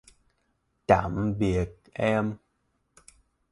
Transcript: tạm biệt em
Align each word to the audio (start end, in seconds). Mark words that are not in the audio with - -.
tạm 0.87 1.37
biệt 1.39 1.69
em 1.93 2.35